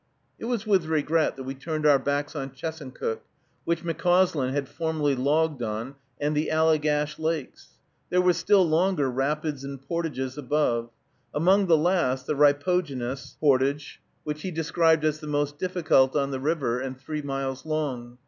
It 0.39 0.45
was 0.45 0.65
with 0.65 0.85
regret 0.85 1.35
that 1.35 1.43
we 1.43 1.53
turned 1.53 1.85
our 1.85 1.99
backs 1.99 2.35
on 2.35 2.53
Chesuncook, 2.55 3.19
which 3.65 3.83
McCauslin 3.83 4.51
had 4.51 4.67
formerly 4.67 5.15
logged 5.15 5.61
on, 5.61 5.93
and 6.19 6.35
the 6.35 6.47
Allegash 6.49 7.19
lakes. 7.19 7.73
There 8.09 8.19
were 8.19 8.33
still 8.33 8.67
longer 8.67 9.11
rapids 9.11 9.63
and 9.63 9.79
portages 9.79 10.39
above; 10.39 10.89
among 11.35 11.67
the 11.67 11.77
last 11.77 12.25
the 12.25 12.33
Ripogenus 12.33 13.35
Portage, 13.39 14.01
which 14.23 14.41
he 14.41 14.49
described 14.49 15.05
as 15.05 15.19
the 15.19 15.27
most 15.27 15.59
difficult 15.59 16.15
on 16.15 16.31
the 16.31 16.39
river, 16.39 16.79
and 16.79 16.97
three 16.99 17.21
miles 17.21 17.63
long. 17.63 18.17